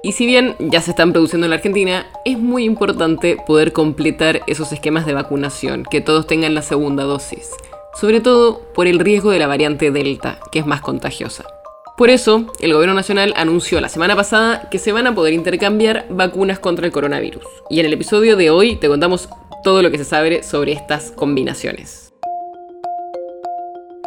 [0.00, 4.42] Y si bien ya se están produciendo en la Argentina, es muy importante poder completar
[4.46, 7.50] esos esquemas de vacunación, que todos tengan la segunda dosis,
[8.00, 11.44] sobre todo por el riesgo de la variante Delta, que es más contagiosa.
[11.96, 16.06] Por eso, el Gobierno Nacional anunció la semana pasada que se van a poder intercambiar
[16.08, 17.44] vacunas contra el coronavirus.
[17.68, 19.28] Y en el episodio de hoy te contamos
[19.64, 22.07] todo lo que se sabe sobre estas combinaciones.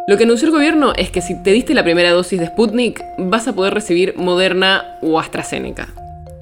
[0.08, 3.04] Lo que anunció el gobierno es que si te diste la primera dosis de Sputnik,
[3.18, 5.94] vas a poder recibir Moderna o AstraZeneca.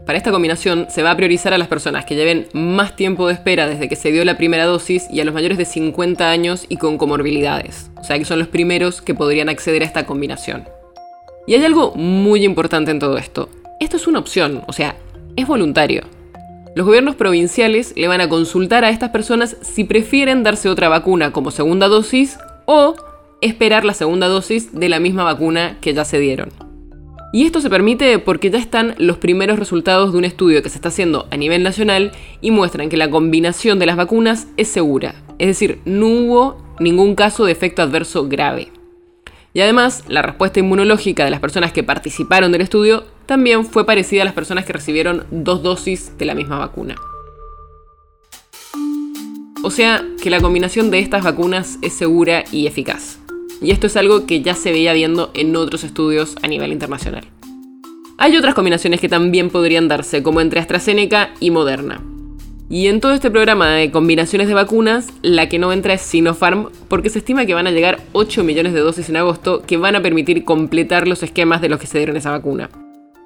[0.06, 3.34] Para esta combinación se va a priorizar a las personas que lleven más tiempo de
[3.34, 6.64] espera desde que se dio la primera dosis y a los mayores de 50 años
[6.70, 7.90] y con comorbilidades.
[7.96, 10.66] O sea que son los primeros que podrían acceder a esta combinación.
[11.46, 13.50] Y hay algo muy importante en todo esto.
[13.78, 14.96] Esto es una opción, o sea,
[15.36, 16.04] es voluntario.
[16.74, 21.30] Los gobiernos provinciales le van a consultar a estas personas si prefieren darse otra vacuna
[21.30, 22.94] como segunda dosis o
[23.40, 26.50] esperar la segunda dosis de la misma vacuna que ya se dieron.
[27.32, 30.78] Y esto se permite porque ya están los primeros resultados de un estudio que se
[30.78, 35.14] está haciendo a nivel nacional y muestran que la combinación de las vacunas es segura,
[35.38, 38.72] es decir, no hubo ningún caso de efecto adverso grave.
[39.52, 44.22] Y además, la respuesta inmunológica de las personas que participaron del estudio también fue parecida
[44.22, 46.96] a las personas que recibieron dos dosis de la misma vacuna.
[49.62, 53.19] O sea que la combinación de estas vacunas es segura y eficaz.
[53.60, 57.24] Y esto es algo que ya se veía viendo en otros estudios a nivel internacional.
[58.16, 62.02] Hay otras combinaciones que también podrían darse, como entre AstraZeneca y Moderna.
[62.68, 66.68] Y en todo este programa de combinaciones de vacunas, la que no entra es Sinopharm,
[66.88, 69.96] porque se estima que van a llegar 8 millones de dosis en agosto que van
[69.96, 72.70] a permitir completar los esquemas de los que se dieron esa vacuna.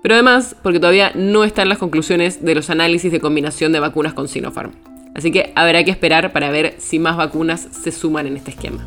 [0.03, 4.15] Pero además, porque todavía no están las conclusiones de los análisis de combinación de vacunas
[4.15, 4.73] con Sinopharm.
[5.15, 8.87] Así que habrá que esperar para ver si más vacunas se suman en este esquema.